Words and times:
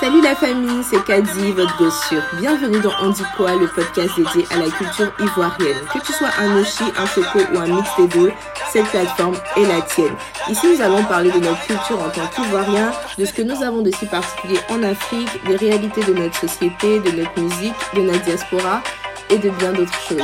Salut 0.00 0.22
la 0.22 0.34
famille, 0.34 0.82
c'est 0.82 1.04
Kadi, 1.04 1.52
votre 1.52 1.76
gossure. 1.76 2.22
Bienvenue 2.38 2.80
dans 2.80 2.92
On 3.02 3.10
dit 3.10 3.22
quoi, 3.36 3.54
le 3.54 3.68
podcast 3.68 4.08
dédié 4.16 4.46
à 4.50 4.56
la 4.56 4.70
culture 4.70 5.12
ivoirienne. 5.18 5.76
Que 5.92 5.98
tu 5.98 6.14
sois 6.14 6.30
un 6.38 6.56
Oshi, 6.56 6.84
un 6.96 7.04
Choco 7.04 7.38
ou 7.52 7.58
un 7.58 7.66
mix 7.66 7.90
des 7.98 8.08
deux, 8.08 8.32
cette 8.72 8.86
plateforme 8.86 9.36
est 9.58 9.66
la 9.66 9.82
tienne. 9.82 10.16
Ici, 10.48 10.68
nous 10.74 10.80
allons 10.80 11.04
parler 11.04 11.30
de 11.30 11.40
notre 11.40 11.60
culture 11.66 12.02
en 12.02 12.08
tant 12.08 12.26
qu'Ivoirien, 12.28 12.92
de 13.18 13.26
ce 13.26 13.32
que 13.34 13.42
nous 13.42 13.62
avons 13.62 13.82
de 13.82 13.90
si 13.90 14.06
particulier 14.06 14.60
en 14.70 14.82
Afrique, 14.84 15.28
des 15.46 15.56
réalités 15.56 16.02
de 16.02 16.14
notre 16.14 16.40
société, 16.40 16.98
de 17.00 17.10
notre 17.10 17.38
musique, 17.38 17.74
de 17.94 18.00
notre 18.00 18.22
diaspora 18.22 18.80
et 19.28 19.36
de 19.36 19.50
bien 19.50 19.72
d'autres 19.72 20.00
choses. 20.08 20.22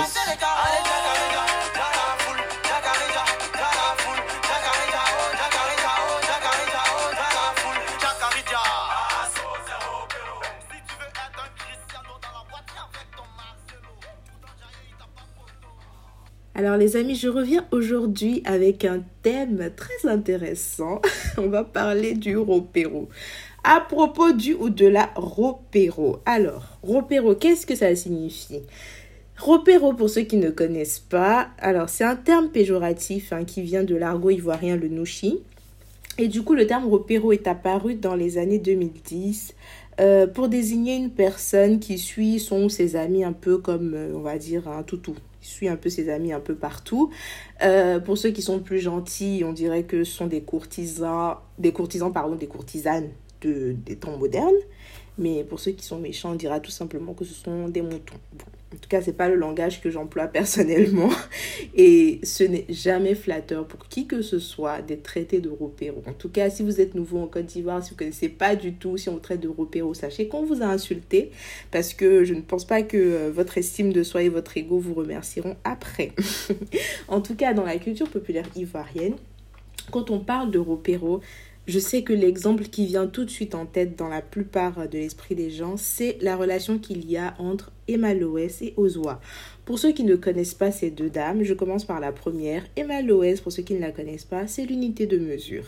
Alors 16.58 16.78
les 16.78 16.96
amis, 16.96 17.16
je 17.16 17.28
reviens 17.28 17.66
aujourd'hui 17.70 18.40
avec 18.46 18.86
un 18.86 19.04
thème 19.22 19.70
très 19.76 20.08
intéressant. 20.08 21.02
On 21.36 21.48
va 21.48 21.64
parler 21.64 22.14
du 22.14 22.38
ropéro. 22.38 23.10
À 23.62 23.82
propos 23.82 24.32
du 24.32 24.54
ou 24.54 24.70
de 24.70 24.86
la 24.86 25.10
ropéro. 25.16 26.20
Alors, 26.24 26.78
ropéro, 26.82 27.34
qu'est-ce 27.34 27.66
que 27.66 27.74
ça 27.74 27.94
signifie? 27.94 28.62
Ropéro, 29.36 29.92
pour 29.92 30.08
ceux 30.08 30.22
qui 30.22 30.38
ne 30.38 30.48
connaissent 30.48 30.98
pas, 30.98 31.48
alors 31.58 31.90
c'est 31.90 32.04
un 32.04 32.16
terme 32.16 32.48
péjoratif 32.48 33.34
hein, 33.34 33.44
qui 33.44 33.60
vient 33.60 33.84
de 33.84 33.94
l'argot 33.94 34.30
ivoirien 34.30 34.76
le 34.76 34.88
nouchi. 34.88 35.40
Et 36.16 36.28
du 36.28 36.40
coup, 36.40 36.54
le 36.54 36.66
terme 36.66 36.86
ropéro 36.86 37.32
est 37.32 37.46
apparu 37.46 37.96
dans 37.96 38.14
les 38.14 38.38
années 38.38 38.60
2010 38.60 39.52
euh, 40.00 40.26
pour 40.26 40.48
désigner 40.48 40.96
une 40.96 41.10
personne 41.10 41.80
qui 41.80 41.98
suit 41.98 42.40
son 42.40 42.64
ou 42.64 42.68
ses 42.70 42.96
amis 42.96 43.24
un 43.24 43.34
peu 43.34 43.58
comme, 43.58 43.92
euh, 43.92 44.14
on 44.14 44.20
va 44.20 44.38
dire, 44.38 44.68
un 44.68 44.82
toutou 44.82 45.16
suit 45.46 45.68
un 45.68 45.76
peu 45.76 45.88
ses 45.88 46.08
amis 46.10 46.32
un 46.32 46.40
peu 46.40 46.54
partout. 46.54 47.10
Euh, 47.62 48.00
pour 48.00 48.18
ceux 48.18 48.30
qui 48.30 48.42
sont 48.42 48.60
plus 48.60 48.80
gentils, 48.80 49.42
on 49.44 49.52
dirait 49.52 49.84
que 49.84 50.04
ce 50.04 50.12
sont 50.12 50.26
des 50.26 50.42
courtisans, 50.42 51.36
des 51.58 51.72
courtisans, 51.72 52.12
pardon, 52.12 52.36
des 52.36 52.46
courtisanes 52.46 53.10
de, 53.42 53.74
des 53.84 53.96
temps 53.96 54.16
modernes. 54.16 54.54
Mais 55.18 55.44
pour 55.44 55.60
ceux 55.60 55.72
qui 55.72 55.84
sont 55.84 55.98
méchants, 55.98 56.32
on 56.32 56.34
dira 56.34 56.60
tout 56.60 56.70
simplement 56.70 57.14
que 57.14 57.24
ce 57.24 57.34
sont 57.34 57.68
des 57.68 57.82
moutons. 57.82 58.16
Tout 58.86 58.96
cas, 58.96 59.02
c'est 59.02 59.16
pas 59.16 59.28
le 59.28 59.34
langage 59.34 59.80
que 59.80 59.90
j'emploie 59.90 60.26
personnellement. 60.28 61.10
Et 61.74 62.20
ce 62.22 62.44
n'est 62.44 62.66
jamais 62.68 63.16
flatteur 63.16 63.66
pour 63.66 63.88
qui 63.88 64.06
que 64.06 64.22
ce 64.22 64.38
soit 64.38 64.80
d'être 64.80 65.02
traité 65.02 65.40
de 65.40 65.48
repéro. 65.48 66.04
En 66.06 66.12
tout 66.12 66.28
cas, 66.28 66.50
si 66.50 66.62
vous 66.62 66.80
êtes 66.80 66.94
nouveau 66.94 67.18
en 67.18 67.26
Côte 67.26 67.46
d'Ivoire, 67.46 67.82
si 67.82 67.90
vous 67.90 67.96
connaissez 67.96 68.28
pas 68.28 68.54
du 68.54 68.74
tout, 68.74 68.96
si 68.96 69.08
on 69.08 69.14
vous 69.14 69.18
traite 69.18 69.40
de 69.40 69.48
repéro, 69.48 69.92
sachez 69.92 70.28
qu'on 70.28 70.44
vous 70.44 70.62
a 70.62 70.66
insulté. 70.66 71.32
Parce 71.72 71.94
que 71.94 72.22
je 72.22 72.34
ne 72.34 72.42
pense 72.42 72.64
pas 72.64 72.82
que 72.82 72.96
euh, 72.96 73.30
votre 73.34 73.58
estime 73.58 73.92
de 73.92 74.04
soi 74.04 74.22
et 74.22 74.28
votre 74.28 74.56
ego 74.56 74.78
vous 74.78 74.94
remercieront 74.94 75.56
après. 75.64 76.12
en 77.08 77.20
tout 77.20 77.34
cas, 77.34 77.54
dans 77.54 77.64
la 77.64 77.78
culture 77.78 78.08
populaire 78.08 78.46
ivoirienne, 78.54 79.16
quand 79.90 80.10
on 80.10 80.20
parle 80.20 80.52
de 80.52 80.58
repéro, 80.58 81.20
je 81.66 81.78
sais 81.78 82.02
que 82.02 82.12
l'exemple 82.12 82.64
qui 82.64 82.86
vient 82.86 83.06
tout 83.06 83.24
de 83.24 83.30
suite 83.30 83.54
en 83.54 83.66
tête 83.66 83.96
dans 83.96 84.08
la 84.08 84.22
plupart 84.22 84.88
de 84.88 84.98
l'esprit 84.98 85.34
des 85.34 85.50
gens, 85.50 85.76
c'est 85.76 86.16
la 86.20 86.36
relation 86.36 86.78
qu'il 86.78 87.10
y 87.10 87.16
a 87.16 87.34
entre 87.38 87.72
Emma 87.88 88.14
Loès 88.14 88.62
et 88.62 88.74
Ozwa. 88.76 89.20
Pour 89.64 89.80
ceux 89.80 89.92
qui 89.92 90.04
ne 90.04 90.14
connaissent 90.14 90.54
pas 90.54 90.70
ces 90.70 90.90
deux 90.90 91.10
dames, 91.10 91.42
je 91.42 91.54
commence 91.54 91.84
par 91.84 91.98
la 91.98 92.12
première. 92.12 92.62
Emma 92.76 93.02
Loès, 93.02 93.40
pour 93.40 93.50
ceux 93.50 93.62
qui 93.62 93.74
ne 93.74 93.80
la 93.80 93.90
connaissent 93.90 94.24
pas, 94.24 94.46
c'est 94.46 94.64
l'unité 94.64 95.06
de 95.06 95.18
mesure. 95.18 95.64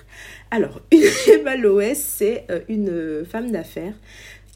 Alors, 0.53 0.81
Emma 1.28 1.56
Loès, 1.56 1.99
c'est 1.99 2.45
euh, 2.51 2.61
une 2.69 3.25
femme 3.25 3.51
d'affaires 3.51 3.95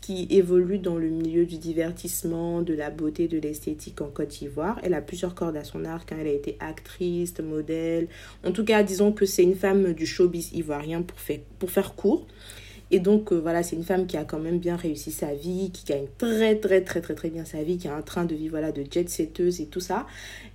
qui 0.03 0.27
évolue 0.31 0.81
dans 0.81 0.97
le 0.97 1.09
milieu 1.09 1.47
du 1.47 1.59
divertissement, 1.59 2.61
de 2.61 2.75
la 2.75 2.91
beauté, 2.91 3.29
de 3.29 3.39
l'esthétique 3.39 4.01
en 4.01 4.09
Côte 4.09 4.29
d'Ivoire. 4.29 4.79
Elle 4.83 4.95
a 4.95 5.01
plusieurs 5.01 5.35
cordes 5.35 5.57
à 5.57 5.63
son 5.63 5.85
arc. 5.85 6.11
Hein. 6.11 6.17
Elle 6.21 6.27
a 6.27 6.33
été 6.33 6.57
actrice, 6.59 7.39
modèle. 7.39 8.09
En 8.45 8.51
tout 8.51 8.65
cas, 8.65 8.83
disons 8.83 9.13
que 9.13 9.25
c'est 9.25 9.45
une 9.45 9.55
femme 9.55 9.95
du 9.95 10.05
showbiz 10.05 10.53
ivoirien 10.53 11.03
pour 11.03 11.19
faire, 11.21 11.39
pour 11.61 11.71
faire 11.71 11.95
court. 11.95 12.27
Et 12.91 12.99
donc, 12.99 13.33
euh, 13.33 13.37
voilà, 13.37 13.63
c'est 13.63 13.77
une 13.77 13.85
femme 13.85 14.07
qui 14.07 14.17
a 14.17 14.25
quand 14.25 14.41
même 14.41 14.59
bien 14.59 14.77
réussi 14.77 15.13
sa 15.13 15.33
vie, 15.35 15.71
qui 15.73 15.85
gagne 15.87 16.07
très, 16.19 16.57
très, 16.57 16.83
très, 16.83 17.01
très, 17.01 17.15
très 17.15 17.31
bien 17.31 17.45
sa 17.45 17.63
vie, 17.63 17.79
qui 17.79 17.87
a 17.87 17.95
un 17.95 18.03
train 18.03 18.25
de 18.25 18.34
vie, 18.34 18.49
voilà, 18.49 18.73
de 18.73 18.84
jet-setteuse 18.91 19.61
et 19.61 19.67
tout 19.67 19.81
ça. 19.81 20.07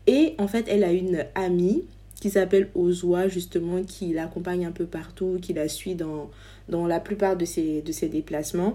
Et 0.08 0.35
en 0.38 0.47
fait, 0.50 0.66
elle 0.69 0.84
a 0.84 0.91
une 0.91 1.25
amie 1.35 1.85
qui 2.19 2.29
s'appelle 2.29 2.69
Ozwa, 2.75 3.29
justement, 3.29 3.81
qui 3.81 4.14
l'accompagne 4.14 4.66
un 4.66 4.72
peu 4.72 4.85
partout, 4.85 5.40
qui 5.41 5.53
la 5.53 5.69
suit 5.69 5.96
dans, 5.96 6.29
dans 6.68 6.85
la 6.85 7.00
plupart 7.00 7.38
de 7.38 7.46
ses, 7.46 7.81
de 7.81 7.91
ses 7.94 8.09
déplacements. 8.09 8.74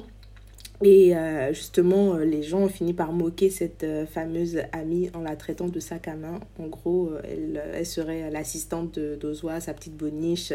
Et 0.85 1.17
euh, 1.17 1.53
justement, 1.53 2.15
euh, 2.15 2.25
les 2.25 2.43
gens 2.43 2.61
ont 2.61 2.69
fini 2.69 2.93
par 2.93 3.13
moquer 3.13 3.51
cette 3.51 3.85
euh, 3.85 4.05
fameuse 4.05 4.59
amie 4.73 5.11
en 5.15 5.21
la 5.21 5.37
traitant 5.37 5.69
de 5.69 5.79
sac 5.79 6.09
à 6.09 6.17
main. 6.17 6.41
En 6.59 6.67
gros, 6.67 7.11
elle, 7.23 7.87
serait 7.87 8.31
l'assistante 8.31 8.99
d'Ozoa, 8.99 9.61
sa 9.61 9.75
petite 9.75 9.97
boniche, 9.97 10.53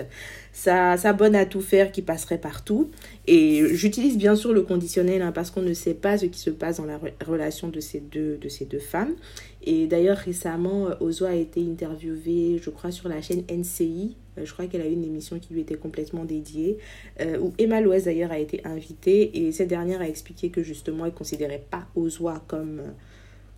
sa, 0.52 0.98
sa 0.98 1.14
bonne 1.14 1.36
à 1.36 1.46
tout 1.46 1.62
faire 1.62 1.92
qui 1.94 2.02
passerait 2.02 2.40
partout. 2.40 2.90
Et 3.26 3.64
j'utilise 3.74 4.18
bien 4.18 4.36
sûr 4.36 4.52
le 4.54 4.64
conditionnel 4.64 5.22
hein, 5.22 5.32
parce 5.32 5.50
qu'on 5.50 5.62
ne 5.62 5.74
sait 5.74 5.94
pas 5.94 6.18
ce 6.18 6.26
qui 6.26 6.40
se 6.40 6.50
passe 6.50 6.78
dans 6.78 6.86
la 6.86 7.00
relation 7.26 7.70
de 7.70 7.80
ces 7.80 8.00
deux, 8.00 8.38
de 8.38 8.50
ces 8.50 8.66
deux 8.66 8.80
femmes. 8.80 9.16
Et 9.64 9.88
d'ailleurs, 9.88 10.18
récemment, 10.18 10.88
Ozoa 11.00 11.30
a 11.30 11.36
été 11.36 11.62
interviewée, 11.62 12.60
je 12.62 12.70
crois, 12.70 12.92
sur 12.92 13.08
la 13.08 13.22
chaîne 13.22 13.44
NCI, 13.50 14.16
je 14.44 14.52
crois 14.54 14.68
qu'elle 14.68 14.82
a 14.82 14.88
eu 14.88 14.94
une 14.94 15.04
émission 15.04 15.40
qui 15.40 15.54
lui 15.54 15.62
était 15.62 15.76
complètement 15.76 16.26
dédiée, 16.26 16.78
euh, 17.22 17.38
où 17.40 17.54
Emma 17.58 17.82
Loès 17.82 18.06
d'ailleurs 18.06 18.32
a 18.32 18.40
été 18.40 18.62
invitée 18.66 19.46
et 19.46 19.52
cette 19.52 19.70
dernière 19.70 20.02
a 20.02 20.08
expliqué 20.08 20.50
que 20.50 20.64
justement 20.64 21.06
elle 21.06 21.14
considérait 21.14 21.64
pas 21.70 21.88
Ozwa 21.96 22.44
comme 22.48 22.80
euh, 22.80 22.92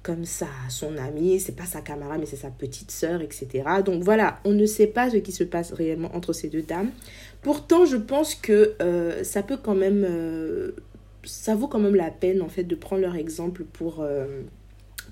comme 0.01 0.23
ça 0.23 0.47
son 0.69 0.97
amie, 0.97 1.41
c'est 1.41 1.55
pas 1.55 1.65
sa 1.65 1.81
camarade 1.81 2.21
mais 2.21 2.25
c'est 2.25 2.37
sa 2.37 2.49
petite 2.49 2.89
sœur, 2.89 3.21
etc. 3.21 3.63
Donc 3.83 4.01
voilà, 4.01 4.39
on 4.45 4.53
ne 4.53 4.65
sait 4.65 4.87
pas 4.87 5.09
ce 5.09 5.17
qui 5.17 5.33
se 5.33 5.43
passe 5.43 5.73
réellement 5.73 6.15
entre 6.15 6.31
ces 6.31 6.47
deux 6.47 6.61
dames. 6.61 6.91
Pourtant, 7.41 7.85
je 7.85 7.97
pense 7.97 8.33
que 8.33 8.75
ça 9.23 9.43
peut 9.43 9.57
quand 9.61 9.75
même, 9.75 10.07
ça 11.25 11.53
vaut 11.53 11.67
quand 11.67 11.79
même 11.79 11.95
la 11.95 12.11
peine 12.11 12.41
en 12.41 12.47
fait 12.47 12.63
de 12.63 12.75
prendre 12.75 13.01
leur 13.01 13.17
exemple 13.17 13.65
pour 13.65 14.05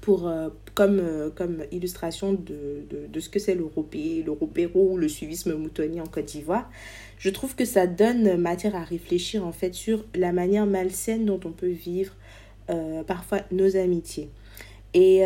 euh, 0.10 0.50
comme, 0.74 1.00
euh, 1.00 1.30
comme 1.30 1.64
illustration 1.72 2.34
de, 2.34 3.20
ce 3.20 3.30
que 3.30 3.40
c'est 3.40 3.56
l'europé, 3.56 4.24
l'européro 4.26 4.92
ou 4.94 4.98
le 4.98 5.08
suivisme 5.08 5.56
moutonnier 5.56 6.02
en 6.02 6.06
Côte 6.06 6.26
d'Ivoire, 6.26 6.70
je 7.20 7.30
trouve 7.30 7.56
que 7.56 7.66
ça 7.66 7.88
donne 7.88 8.38
matière 8.38 8.76
à 8.76 8.84
réfléchir 8.84 9.46
en 9.46 9.52
fait 9.52 9.74
sur 9.74 10.06
la 10.16 10.32
manière 10.32 10.66
malsaine 10.66 11.26
dont 11.26 11.40
on 11.46 11.52
peut 11.52 11.68
vivre 11.68 12.14
euh, 12.70 13.04
parfois 13.04 13.42
nos 13.52 13.76
amitiés. 13.76 14.30
Et 14.94 15.22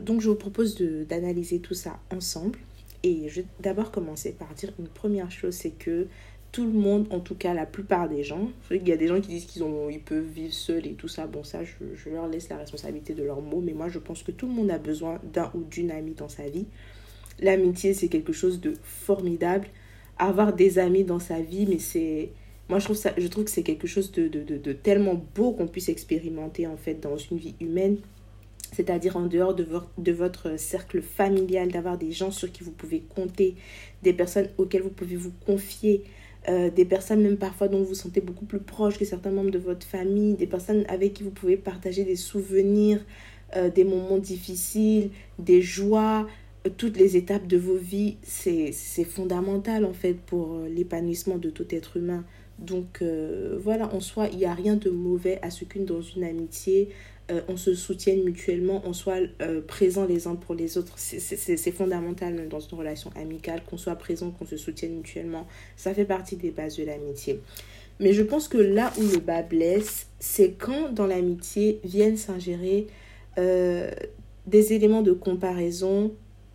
donc 0.00 0.22
je 0.22 0.30
vous 0.30 0.34
propose 0.34 0.76
d'analyser 0.76 1.58
tout 1.58 1.74
ça 1.74 1.98
ensemble. 2.10 2.58
Et 3.02 3.28
je 3.28 3.42
vais 3.42 3.46
d'abord 3.60 3.90
commencer 3.90 4.32
par 4.32 4.54
dire 4.54 4.72
une 4.78 4.86
première 4.86 5.30
chose, 5.30 5.52
c'est 5.52 5.72
que 5.72 6.06
tout 6.54 6.64
le 6.64 6.72
monde, 6.72 7.08
en 7.10 7.18
tout 7.18 7.34
cas 7.34 7.52
la 7.52 7.66
plupart 7.66 8.08
des 8.08 8.22
gens, 8.22 8.48
il 8.70 8.86
y 8.86 8.92
a 8.92 8.96
des 8.96 9.08
gens 9.08 9.20
qui 9.20 9.26
disent 9.26 9.46
qu'ils 9.46 9.64
ils 9.90 10.00
peuvent 10.00 10.24
vivre 10.24 10.52
seuls 10.52 10.86
et 10.86 10.92
tout 10.92 11.08
ça, 11.08 11.26
bon 11.26 11.42
ça 11.42 11.64
je, 11.64 12.08
leur 12.10 12.28
laisse 12.28 12.48
la 12.48 12.58
responsabilité 12.58 13.12
de 13.12 13.24
leurs 13.24 13.42
mots, 13.42 13.60
mais 13.60 13.72
moi 13.72 13.88
je 13.88 13.98
pense 13.98 14.22
que 14.22 14.30
tout 14.30 14.46
le 14.46 14.52
monde 14.52 14.70
a 14.70 14.78
besoin 14.78 15.18
d'un 15.32 15.50
ou 15.54 15.64
d'une 15.64 15.90
amie 15.90 16.14
dans 16.14 16.28
sa 16.28 16.48
vie. 16.48 16.66
L'amitié 17.40 17.92
c'est 17.92 18.06
quelque 18.06 18.32
chose 18.32 18.60
de 18.60 18.74
formidable. 18.84 19.66
Avoir 20.16 20.52
des 20.52 20.78
amis 20.78 21.02
dans 21.02 21.18
sa 21.18 21.40
vie, 21.40 21.66
mais 21.66 21.80
c'est... 21.80 22.30
Moi 22.68 22.78
je 22.78 22.84
trouve, 22.84 22.96
ça, 22.96 23.12
je 23.18 23.26
trouve 23.26 23.44
que 23.44 23.50
c'est 23.50 23.64
quelque 23.64 23.88
chose 23.88 24.12
de, 24.12 24.28
de, 24.28 24.44
de, 24.44 24.72
tellement 24.72 25.20
beau 25.34 25.54
qu'on 25.54 25.66
puisse 25.66 25.88
expérimenter 25.88 26.68
en 26.68 26.76
fait 26.76 27.00
dans 27.00 27.16
une 27.16 27.36
vie 27.36 27.56
humaine 27.60 27.96
c'est-à-dire 28.72 29.16
en 29.16 29.26
dehors 29.26 29.54
de, 29.54 29.66
de, 29.98 30.12
votre 30.12 30.58
cercle 30.58 31.00
familial, 31.00 31.70
d'avoir 31.70 31.96
des 31.96 32.10
gens 32.10 32.32
sur 32.32 32.50
qui 32.50 32.64
vous 32.64 32.72
pouvez 32.72 33.00
compter, 33.00 33.54
des 34.02 34.12
personnes 34.12 34.48
auxquelles 34.58 34.82
vous 34.82 34.90
pouvez 34.90 35.14
vous 35.14 35.32
confier, 35.46 36.02
euh, 36.48 36.70
des 36.70 36.84
personnes 36.84 37.22
même 37.22 37.38
parfois 37.38 37.68
dont 37.68 37.78
vous 37.78 37.86
vous 37.86 37.94
sentez 37.94 38.20
beaucoup 38.20 38.44
plus 38.44 38.60
proche 38.60 38.98
que 38.98 39.04
certains 39.04 39.30
membres 39.30 39.50
de 39.50 39.58
votre 39.58 39.86
famille, 39.86 40.34
des 40.34 40.46
personnes 40.46 40.84
avec 40.88 41.14
qui 41.14 41.22
vous 41.22 41.30
pouvez 41.30 41.56
partager 41.56 42.04
des 42.04 42.16
souvenirs, 42.16 43.00
euh, 43.56 43.70
des 43.70 43.84
moments 43.84 44.18
difficiles, 44.18 45.10
des 45.38 45.62
joies, 45.62 46.26
euh, 46.66 46.70
toutes 46.76 46.98
les 46.98 47.16
étapes 47.16 47.46
de 47.46 47.56
vos 47.56 47.76
vies, 47.76 48.16
c'est 48.22 48.72
fondamental 49.04 49.84
en 49.84 49.94
fait 49.94 50.14
pour 50.14 50.60
l'épanouissement 50.68 51.38
de 51.38 51.48
tout 51.48 51.74
être 51.74 51.96
humain. 51.96 52.24
Donc 52.58 53.02
voilà, 53.62 53.92
en 53.92 53.98
soi, 53.98 54.28
il 54.30 54.38
n'y 54.38 54.44
a 54.44 54.54
rien 54.54 54.76
de 54.76 54.88
mauvais 54.88 55.40
à 55.42 55.50
ce 55.50 55.64
qu'une 55.64 55.84
dans 55.84 56.00
une 56.00 56.22
amitié, 56.22 56.88
euh, 57.30 57.40
on 57.48 57.56
se 57.56 57.74
soutienne 57.74 58.22
mutuellement, 58.22 58.82
on 58.84 58.92
soit 58.92 59.20
euh, 59.40 59.62
présents 59.66 60.04
les 60.04 60.26
uns 60.26 60.34
pour 60.34 60.54
les 60.54 60.76
autres. 60.76 60.92
C'est 60.96 61.72
fondamental 61.72 62.48
dans 62.48 62.60
une 62.60 62.78
relation 62.78 63.10
amicale, 63.16 63.62
qu'on 63.64 63.78
soit 63.78 63.96
présent, 63.96 64.30
qu'on 64.30 64.44
se 64.44 64.58
soutienne 64.58 64.96
mutuellement. 64.96 65.46
Ça 65.76 65.94
fait 65.94 66.04
partie 66.04 66.36
des 66.36 66.50
bases 66.50 66.76
de 66.76 66.84
l'amitié. 66.84 67.40
Mais 67.98 68.12
je 68.12 68.22
pense 68.22 68.48
que 68.48 68.58
là 68.58 68.92
où 68.98 69.02
le 69.02 69.20
bas 69.20 69.42
blesse, 69.42 70.08
c'est 70.18 70.52
quand 70.52 70.92
dans 70.92 71.06
l'amitié 71.06 71.80
viennent 71.82 72.18
s'ingérer 72.18 72.88
euh, 73.38 73.90
des 74.46 74.74
éléments 74.74 75.02
de 75.02 75.12
comparaison 75.12 76.12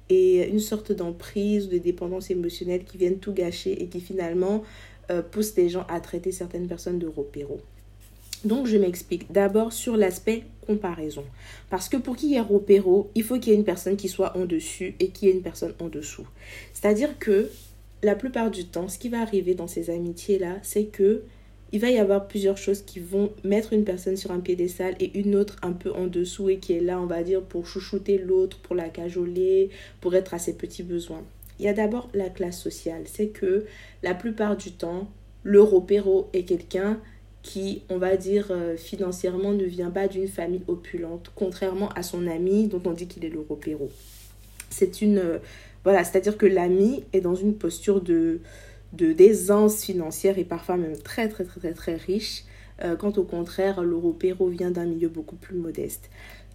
et 0.09 0.47
une 0.47 0.59
sorte 0.59 0.91
d'emprise 0.91 1.69
de 1.69 1.79
dépendance 1.79 2.29
émotionnelle 2.29 2.83
qui 2.83 2.97
viennent 2.97 3.19
tout 3.19 3.33
gâcher 3.33 3.81
et 3.81 3.87
qui 3.87 4.01
finalement 4.01 4.63
poussent 5.31 5.55
les 5.55 5.69
gens 5.69 5.85
à 5.89 5.99
traiter 5.99 6.31
certaines 6.31 6.67
personnes 6.67 6.99
de 6.99 7.07
repéro. 7.07 7.59
Donc 8.45 8.67
je 8.67 8.77
m'explique. 8.77 9.31
D'abord 9.31 9.73
sur 9.73 9.97
l'aspect 9.97 10.43
comparaison. 10.65 11.25
Parce 11.69 11.89
que 11.89 11.97
pour 11.97 12.15
qu'il 12.15 12.29
y 12.29 12.35
ait 12.35 12.41
repéro, 12.41 13.09
il 13.15 13.23
faut 13.23 13.39
qu'il 13.39 13.51
y 13.51 13.55
ait 13.55 13.59
une 13.59 13.65
personne 13.65 13.97
qui 13.97 14.07
soit 14.07 14.37
en 14.37 14.45
dessus 14.45 14.95
et 14.99 15.09
qu'il 15.09 15.27
y 15.27 15.31
ait 15.31 15.35
une 15.35 15.41
personne 15.41 15.73
en 15.79 15.87
dessous. 15.87 16.27
C'est-à-dire 16.73 17.17
que 17.19 17.49
la 18.03 18.15
plupart 18.15 18.51
du 18.51 18.65
temps, 18.65 18.87
ce 18.87 18.97
qui 18.97 19.09
va 19.09 19.21
arriver 19.21 19.55
dans 19.55 19.67
ces 19.67 19.89
amitiés-là, 19.89 20.57
c'est 20.61 20.85
que 20.85 21.23
il 21.71 21.79
va 21.79 21.89
y 21.91 21.99
avoir 21.99 22.27
plusieurs 22.27 22.57
choses 22.57 22.81
qui 22.81 22.99
vont 22.99 23.31
mettre 23.43 23.73
une 23.73 23.83
personne 23.83 24.17
sur 24.17 24.31
un 24.31 24.39
piédestal 24.39 24.95
et 24.99 25.19
une 25.19 25.35
autre 25.35 25.57
un 25.61 25.73
peu 25.73 25.91
en 25.91 26.07
dessous 26.07 26.49
et 26.49 26.57
qui 26.57 26.73
est 26.73 26.81
là, 26.81 26.99
on 26.99 27.05
va 27.05 27.21
dire, 27.21 27.43
pour 27.43 27.67
chouchouter 27.67 28.17
l'autre, 28.17 28.57
pour 28.59 28.75
la 28.75 28.89
cajoler, 28.89 29.69
pour 30.01 30.15
être 30.15 30.33
à 30.33 30.39
ses 30.39 30.53
petits 30.53 30.81
besoins. 30.81 31.23
Il 31.59 31.65
y 31.65 31.67
a 31.67 31.73
d'abord 31.73 32.09
la 32.15 32.29
classe 32.29 32.59
sociale. 32.59 33.03
C'est 33.05 33.27
que 33.27 33.65
la 34.01 34.15
plupart 34.15 34.57
du 34.57 34.71
temps, 34.71 35.09
l'européro 35.43 36.29
est 36.33 36.43
quelqu'un 36.43 36.99
qui, 37.41 37.83
on 37.89 37.97
va 37.97 38.17
dire, 38.17 38.47
euh, 38.51 38.75
financièrement 38.75 39.51
ne 39.51 39.63
vient 39.63 39.91
pas 39.91 40.07
d'une 40.07 40.27
famille 40.27 40.63
opulente, 40.67 41.31
contrairement 41.35 41.89
à 41.89 42.03
son 42.03 42.27
ami 42.27 42.67
dont 42.67 42.81
on 42.85 42.91
dit 42.91 43.07
qu'il 43.07 43.25
est 43.25 43.29
l'européro. 43.29 43.89
C'est 44.69 45.01
une... 45.01 45.19
Euh, 45.19 45.37
voilà, 45.83 46.03
c'est-à-dire 46.03 46.37
que 46.37 46.45
l'ami 46.45 47.03
est 47.13 47.21
dans 47.21 47.35
une 47.35 47.55
posture 47.55 48.01
de 48.01 48.41
d'aisance 48.91 49.83
financière 49.83 50.39
et 50.39 50.43
parfois 50.43 50.75
même 50.75 50.97
très 50.97 51.29
très 51.29 51.43
très 51.43 51.59
très 51.59 51.73
très 51.73 51.95
riche, 51.95 52.43
euh, 52.83 52.95
quand 52.95 53.19
au 53.19 53.23
contraire 53.23 53.83
l'européro 53.83 54.47
vient 54.47 54.71
d'un 54.71 54.85
milieu 54.85 55.09
beaucoup 55.09 55.35
plus 55.35 55.55
modeste. 55.55 56.09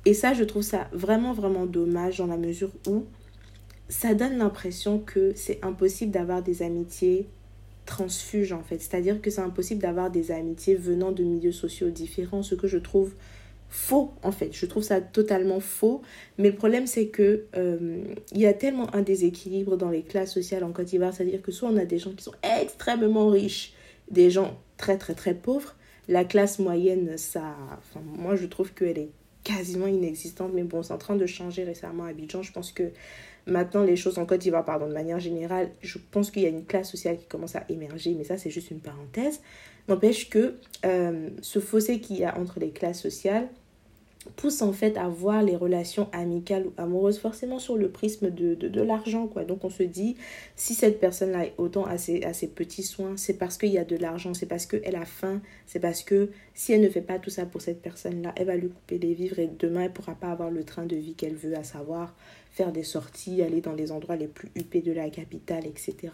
Et 0.05 0.15
ça, 0.15 0.35
je 0.35 0.43
trouve 0.43 0.63
ça 0.63 0.89
vraiment 0.93 1.33
vraiment 1.33 1.65
dommage 1.65 2.19
dans 2.19 2.27
la 2.27 2.37
mesure 2.37 2.73
où 2.89 3.05
ça 3.89 4.15
donne 4.15 4.39
l'impression 4.39 4.99
que 4.99 5.33
c'est 5.37 5.65
impossible 5.65 6.11
d'avoir 6.11 6.43
des 6.43 6.63
amitiés 6.63 7.29
transfuges 7.87 8.53
en 8.53 8.63
fait. 8.63 8.79
C'est-à-dire 8.79 9.21
que 9.21 9.31
c'est 9.31 9.41
impossible 9.41 9.81
d'avoir 9.81 10.11
des 10.11 10.31
amitiés 10.31 10.75
venant 10.75 11.13
de 11.13 11.23
milieux 11.23 11.53
sociaux 11.53 11.91
différents, 11.91 12.43
ce 12.43 12.55
que 12.55 12.67
je 12.67 12.79
trouve 12.79 13.15
faux 13.69 14.13
en 14.23 14.33
fait. 14.33 14.51
Je 14.53 14.67
trouve 14.67 14.83
ça 14.83 15.01
totalement 15.01 15.61
faux. 15.61 16.03
Mais 16.39 16.51
le 16.51 16.57
problème 16.57 16.87
c'est 16.87 17.09
que 17.09 17.45
euh, 17.57 18.03
il 18.33 18.41
y 18.41 18.47
a 18.47 18.55
tellement 18.55 18.95
un 18.95 19.03
déséquilibre 19.03 19.77
dans 19.77 19.91
les 19.91 20.03
classes 20.03 20.33
sociales 20.33 20.65
en 20.65 20.73
Côte 20.73 20.87
d'Ivoire. 20.87 21.13
C'est-à-dire 21.13 21.43
que 21.43 21.53
soit 21.53 21.69
on 21.69 21.77
a 21.77 21.85
des 21.85 21.99
gens 21.99 22.13
qui 22.13 22.25
sont 22.25 22.35
extrêmement 22.61 23.29
riches, 23.29 23.73
des 24.11 24.31
gens 24.31 24.59
très 24.77 24.99
très 24.99 25.15
très 25.15 25.35
pauvres. 25.35 25.75
La 26.07 26.25
classe 26.25 26.59
moyenne, 26.59 27.17
ça, 27.17 27.57
enfin, 27.79 28.01
moi 28.19 28.37
je 28.37 28.47
trouve 28.47 28.75
qu'elle 28.75 28.99
est 28.99 29.11
quasiment 29.43 29.87
inexistante. 29.87 30.53
Mais 30.55 30.63
bon, 30.63 30.83
c'est 30.83 30.93
en 30.93 30.99
train 30.99 31.17
de 31.17 31.27
changer 31.27 31.65
récemment 31.65 32.05
à 32.05 32.09
Abidjan. 32.09 32.43
Je 32.43 32.53
pense 32.53 32.73
que 32.73 32.91
maintenant 33.47 33.83
les 33.83 33.97
choses 33.97 34.19
en 34.19 34.27
Côte 34.27 34.41
d'Ivoire, 34.41 34.65
pardon, 34.65 34.87
de 34.87 34.93
manière 34.93 35.21
générale, 35.21 35.71
je 35.81 35.99
pense 36.11 36.31
qu'il 36.31 36.43
y 36.43 36.47
a 36.47 36.51
une 36.51 36.65
classe 36.65 36.91
sociale 36.91 37.19
qui 37.19 37.27
commence 37.27 37.57
à 37.57 37.65
émerger. 37.69 38.15
Mais 38.15 38.25
ça 38.25 38.37
c'est 38.37 38.51
juste 38.51 38.71
une 38.71 38.81
parenthèse. 38.81 39.41
N'empêche 39.89 40.31
que 40.31 40.55
euh, 40.87 41.29
ce 41.43 41.59
fossé 41.59 42.01
qu'il 42.01 42.17
y 42.17 42.25
a 42.25 42.39
entre 42.39 42.59
les 42.59 42.71
classes 42.71 43.01
sociales, 43.01 43.49
pousse 44.37 44.63
en 44.63 44.73
fait 44.73 44.97
à 44.97 45.09
voir 45.09 45.43
les 45.43 45.57
relations 45.57 46.09
amicales 46.13 46.67
ou 46.67 46.73
amoureuses 46.77 47.19
forcément 47.19 47.59
sur 47.59 47.77
le 47.77 47.91
prisme 47.91 48.31
de, 48.31 48.55
de, 48.55 48.83
l'argent 48.83 49.27
quoi 49.27 49.45
donc 49.45 49.65
on 49.65 49.71
se 49.71 49.83
dit 49.83 50.17
si 50.57 50.75
cette 50.75 50.99
personne 50.99 51.33
là 51.33 51.47
est 51.47 51.55
autant 51.59 51.85
à 51.85 51.99
ses, 51.99 52.21
petits 52.55 52.83
soins 52.83 53.17
c'est 53.17 53.35
parce 53.35 53.59
qu'il 53.59 53.71
y 53.71 53.79
a 53.79 53.85
de 53.85 53.97
l'argent 53.97 54.35
c'est 54.35 54.47
parce 54.47 54.67
qu'elle 54.67 54.97
a 54.97 55.05
faim 55.05 55.41
c'est 55.67 55.81
parce 55.81 56.03
que 56.03 56.31
si 56.55 56.73
elle 56.73 56.83
ne 56.83 56.89
fait 56.89 57.01
pas 57.01 57.19
tout 57.19 57.31
ça 57.31 57.47
pour 57.47 57.61
cette 57.61 57.83
personne 57.83 58.23
là 58.23 58.33
elle 58.37 58.47
va 58.47 58.57
lui 58.57 58.69
couper 58.69 58.99
les 58.99 59.15
vivres 59.15 59.39
et 59.39 59.51
demain 59.59 59.83
elle 59.83 59.93
pourra 59.93 60.15
pas 60.15 60.31
avoir 60.31 60.51
le 60.51 60.65
train 60.65 60.87
de 60.87 60.97
vie 60.97 61.15
qu'elle 61.15 61.37
veut 61.37 61.57
à 61.57 61.65
savoir 61.65 62.15
faire 62.55 62.73
des 62.73 62.85
sorties 62.85 63.43
aller 63.43 63.61
dans 63.61 63.75
les 63.75 63.93
endroits 63.93 64.17
les 64.17 64.29
plus 64.29 64.51
huppés 64.55 64.81
de 64.81 64.93
la 64.93 65.11
capitale 65.11 65.67
etc 65.67 66.11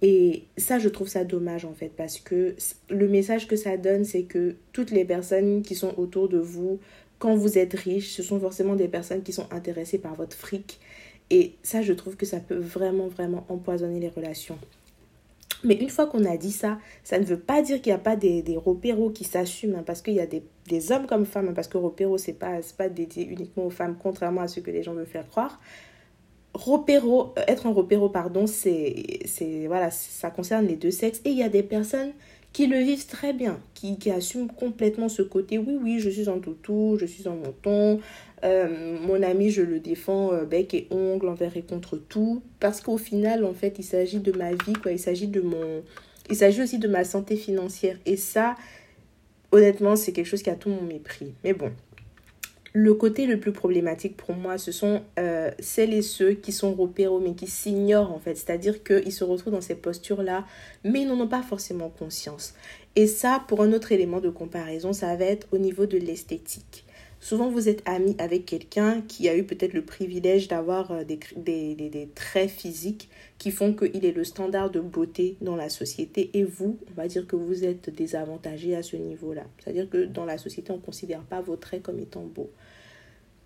et 0.00 0.44
ça, 0.56 0.78
je 0.78 0.88
trouve 0.88 1.08
ça 1.08 1.24
dommage 1.24 1.64
en 1.64 1.74
fait, 1.74 1.90
parce 1.96 2.18
que 2.18 2.54
le 2.88 3.08
message 3.08 3.48
que 3.48 3.56
ça 3.56 3.76
donne, 3.76 4.04
c'est 4.04 4.22
que 4.22 4.54
toutes 4.72 4.92
les 4.92 5.04
personnes 5.04 5.62
qui 5.62 5.74
sont 5.74 5.98
autour 5.98 6.28
de 6.28 6.38
vous 6.38 6.78
quand 7.18 7.34
vous 7.34 7.58
êtes 7.58 7.74
riche, 7.74 8.12
ce 8.12 8.22
sont 8.22 8.38
forcément 8.38 8.76
des 8.76 8.86
personnes 8.86 9.22
qui 9.22 9.32
sont 9.32 9.52
intéressées 9.52 9.98
par 9.98 10.14
votre 10.14 10.36
fric. 10.36 10.78
Et 11.30 11.54
ça, 11.64 11.82
je 11.82 11.92
trouve 11.92 12.16
que 12.16 12.26
ça 12.26 12.38
peut 12.38 12.56
vraiment, 12.56 13.08
vraiment 13.08 13.44
empoisonner 13.48 13.98
les 13.98 14.08
relations. 14.08 14.58
Mais 15.64 15.74
une 15.74 15.90
fois 15.90 16.06
qu'on 16.06 16.24
a 16.24 16.36
dit 16.36 16.52
ça, 16.52 16.78
ça 17.02 17.18
ne 17.18 17.24
veut 17.24 17.38
pas 17.38 17.60
dire 17.60 17.82
qu'il 17.82 17.90
n'y 17.90 17.96
a 17.96 17.98
pas 17.98 18.14
des, 18.14 18.42
des 18.42 18.56
repéros 18.56 19.10
qui 19.10 19.24
s'assument, 19.24 19.74
hein, 19.74 19.82
parce 19.84 20.00
qu'il 20.00 20.14
y 20.14 20.20
a 20.20 20.26
des, 20.26 20.44
des, 20.68 20.92
hommes 20.92 21.06
comme 21.06 21.26
femmes, 21.26 21.52
parce 21.54 21.68
que 21.68 21.78
repéro, 21.78 22.18
ce 22.18 22.28
n'est 22.28 22.36
pas, 22.36 22.58
pas 22.76 22.88
dédié 22.88 23.26
uniquement 23.26 23.66
aux 23.66 23.70
femmes, 23.70 23.96
contrairement 24.00 24.42
à 24.42 24.48
ce 24.48 24.60
que 24.60 24.70
les 24.70 24.82
gens 24.82 24.94
veulent 24.94 25.06
faire 25.06 25.28
croire. 25.28 25.60
Repéro, 26.54 27.34
euh, 27.38 27.42
être 27.46 27.66
un 27.66 27.72
repéro, 27.72 28.08
pardon, 28.08 28.46
c'est, 28.46 28.94
voilà, 29.66 29.90
ça 29.90 30.30
concerne 30.30 30.66
les 30.66 30.76
deux 30.76 30.90
sexes. 30.90 31.20
Et 31.24 31.30
il 31.30 31.38
y 31.38 31.42
a 31.42 31.48
des 31.48 31.62
personnes 31.62 32.12
qui 32.52 32.66
le 32.66 32.78
vivent 32.78 33.06
très 33.06 33.32
bien, 33.32 33.60
qui, 33.74 33.98
qui 33.98 34.10
assument 34.10 34.48
complètement 34.48 35.08
ce 35.08 35.22
côté, 35.22 35.58
oui, 35.58 35.78
oui, 35.80 36.00
je 36.00 36.10
suis 36.10 36.28
en 36.28 36.38
toutou, 36.40 36.96
je 36.98 37.06
suis 37.06 37.28
en 37.28 37.36
mouton, 37.36 38.00
euh, 38.44 38.96
mon 39.00 39.22
ami, 39.22 39.50
je 39.50 39.62
le 39.62 39.80
défends 39.80 40.32
euh, 40.32 40.44
bec 40.44 40.72
et 40.74 40.86
ongle 40.90 41.28
envers 41.28 41.56
et 41.56 41.62
contre 41.62 41.96
tout, 41.96 42.42
parce 42.60 42.80
qu'au 42.80 42.96
final, 42.98 43.44
en 43.44 43.52
fait, 43.52 43.76
il 43.78 43.84
s'agit 43.84 44.20
de 44.20 44.32
ma 44.32 44.52
vie, 44.52 44.74
quoi, 44.82 44.92
il 44.92 44.98
s'agit 44.98 45.28
de 45.28 45.40
mon... 45.40 45.82
Il 46.30 46.36
s'agit 46.36 46.62
aussi 46.62 46.78
de 46.78 46.88
ma 46.88 47.04
santé 47.04 47.36
financière. 47.36 47.96
Et 48.04 48.16
ça, 48.16 48.54
honnêtement, 49.52 49.96
c'est 49.96 50.12
quelque 50.12 50.26
chose 50.26 50.42
qui 50.42 50.50
a 50.50 50.54
tout 50.54 50.70
mon 50.70 50.82
mépris. 50.82 51.34
Mais 51.44 51.52
bon, 51.52 51.72
le 52.72 52.94
côté 52.94 53.26
le 53.26 53.40
plus 53.40 53.52
problématique 53.52 54.16
pour 54.16 54.34
moi, 54.34 54.58
ce 54.58 54.72
sont 54.72 55.02
euh, 55.18 55.50
celles 55.58 55.94
et 55.94 56.02
ceux 56.02 56.32
qui 56.32 56.52
sont 56.52 56.74
repéros 56.74 57.18
mais 57.18 57.34
qui 57.34 57.46
s'ignorent 57.46 58.12
en 58.12 58.18
fait. 58.18 58.34
C'est-à-dire 58.34 58.82
qu'ils 58.82 59.12
se 59.12 59.24
retrouvent 59.24 59.52
dans 59.52 59.60
ces 59.60 59.74
postures-là, 59.74 60.44
mais 60.84 61.02
ils 61.02 61.08
n'en 61.08 61.20
ont 61.20 61.28
pas 61.28 61.42
forcément 61.42 61.88
conscience. 61.88 62.54
Et 62.96 63.06
ça, 63.06 63.44
pour 63.48 63.62
un 63.62 63.72
autre 63.72 63.92
élément 63.92 64.20
de 64.20 64.30
comparaison, 64.30 64.92
ça 64.92 65.14
va 65.16 65.24
être 65.24 65.46
au 65.52 65.58
niveau 65.58 65.86
de 65.86 65.98
l'esthétique. 65.98 66.84
Souvent, 67.20 67.50
vous 67.50 67.68
êtes 67.68 67.82
ami 67.88 68.14
avec 68.18 68.46
quelqu'un 68.46 69.02
qui 69.02 69.28
a 69.28 69.36
eu 69.36 69.42
peut-être 69.42 69.72
le 69.72 69.84
privilège 69.84 70.46
d'avoir 70.46 70.92
euh, 70.92 71.04
des, 71.04 71.18
des, 71.36 71.74
des, 71.74 72.08
traits 72.14 72.48
physiques 72.48 73.08
qui 73.38 73.50
font 73.50 73.74
qu'il 73.74 74.04
est 74.04 74.12
le 74.12 74.22
standard 74.22 74.70
de 74.70 74.80
beauté 74.80 75.36
dans 75.40 75.56
la 75.56 75.68
société. 75.68 76.30
Et 76.34 76.44
vous, 76.44 76.78
on 76.88 76.94
va 76.94 77.08
dire 77.08 77.26
que 77.26 77.34
vous 77.34 77.64
êtes 77.64 77.90
désavantagé 77.90 78.76
à 78.76 78.82
ce 78.82 78.96
niveau-là. 78.96 79.42
C'est-à-dire 79.58 79.90
que 79.90 80.04
dans 80.04 80.24
la 80.24 80.38
société, 80.38 80.70
on 80.70 80.76
ne 80.76 80.80
considère 80.80 81.22
pas 81.22 81.40
vos 81.40 81.56
traits 81.56 81.82
comme 81.82 81.98
étant 81.98 82.22
beaux. 82.22 82.50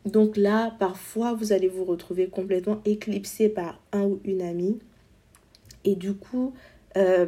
Donc 0.04 0.36
là, 0.36 0.74
parfois, 0.78 1.32
vous 1.32 1.52
allez 1.52 1.68
vous 1.68 1.84
retrouver 1.84 2.26
complètement 2.26 2.82
éclipsé 2.84 3.48
par 3.48 3.80
un 3.92 4.02
ou 4.02 4.20
une 4.24 4.42
amie. 4.42 4.78
Et 5.84 5.94
du 5.94 6.12
coup, 6.12 6.52
euh, 6.98 7.26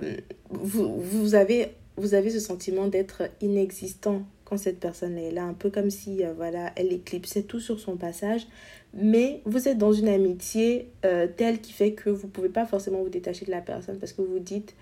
vous, 0.51 1.01
vous, 1.01 1.35
avez, 1.35 1.69
vous 1.97 2.15
avez 2.15 2.31
ce 2.31 2.41
sentiment 2.41 2.89
d'être 2.89 3.23
inexistant 3.41 4.25
quand 4.45 4.57
cette 4.57 4.79
personne 4.79 5.17
est 5.17 5.31
là, 5.31 5.45
un 5.45 5.55
peu 5.55 5.71
comme 5.71 5.91
si 5.91 6.25
euh, 6.25 6.33
voilà, 6.35 6.73
elle 6.77 6.93
éclipsait 6.93 7.43
tout 7.43 7.61
sur 7.61 7.81
son 7.81 7.97
passage. 7.97 8.47
Mais 8.93 9.41
vous 9.45 9.69
êtes 9.69 9.79
dans 9.79 9.93
une 9.93 10.09
amitié 10.09 10.89
euh, 11.05 11.27
telle 11.27 11.61
qui 11.61 11.73
fait 11.73 11.93
que 11.93 12.11
vous 12.11 12.27
ne 12.27 12.33
pouvez 12.33 12.49
pas 12.49 12.67
forcément 12.67 13.03
vous 13.03 13.09
détacher 13.09 13.45
de 13.45 13.51
la 13.51 13.61
personne 13.61 13.99
parce 13.99 14.13
que 14.13 14.23
vous 14.23 14.39
dites, 14.39 14.75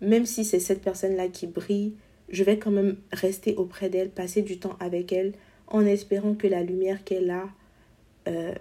même 0.00 0.24
si 0.24 0.44
c'est 0.44 0.60
cette 0.60 0.80
personne-là 0.80 1.28
qui 1.28 1.46
brille, 1.46 1.94
je 2.28 2.44
vais 2.44 2.58
quand 2.58 2.70
même 2.70 2.96
rester 3.12 3.54
auprès 3.56 3.88
d'elle, 3.88 4.10
passer 4.10 4.42
du 4.42 4.58
temps 4.58 4.76
avec 4.80 5.12
elle 5.12 5.32
en 5.66 5.84
espérant 5.84 6.34
que 6.34 6.46
la 6.46 6.62
lumière 6.62 7.04
qu'elle 7.04 7.30
a 7.30 7.44
euh, 8.28 8.54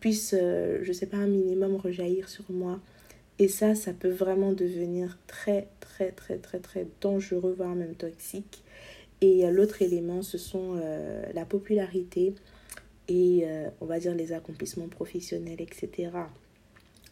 puisse, 0.00 0.34
je 0.34 0.92
sais 0.92 1.06
pas, 1.06 1.16
un 1.16 1.28
minimum 1.28 1.76
rejaillir 1.76 2.28
sur 2.28 2.44
moi. 2.50 2.80
Et 3.38 3.48
ça, 3.48 3.74
ça 3.74 3.92
peut 3.92 4.10
vraiment 4.10 4.52
devenir 4.52 5.18
très, 5.26 5.68
très, 5.80 6.10
très, 6.10 6.36
très, 6.36 6.58
très 6.58 6.86
dangereux, 7.00 7.54
voire 7.56 7.74
même 7.74 7.94
toxique. 7.94 8.62
Et 9.22 9.50
l'autre 9.50 9.80
élément, 9.80 10.20
ce 10.20 10.36
sont 10.36 10.76
euh, 10.76 11.24
la 11.32 11.46
popularité 11.46 12.34
et, 13.08 13.46
on 13.80 13.86
va 13.86 13.98
dire, 13.98 14.14
les 14.14 14.32
accomplissements 14.32 14.88
professionnels, 14.88 15.60
etc. 15.60 16.10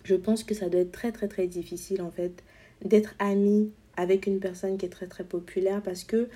Je 0.05 0.15
pense 0.15 0.45
que 0.45 0.55
ça 0.55 0.69
doit 0.69 0.81
être 0.81 0.93
très, 0.93 1.13
très, 1.13 1.29
très 1.29 1.47
difficile, 1.47 2.03
en 2.03 2.11
fait, 2.11 2.43
d'être 2.85 3.15
ami 3.19 3.71
avec 3.97 4.27
une 4.27 4.41
personne 4.41 4.79
qui 4.79 4.87
est 4.87 4.91
très, 4.91 5.07
très 5.07 5.25
populaire 5.25 5.83
parce 5.83 6.05
que 6.05 6.29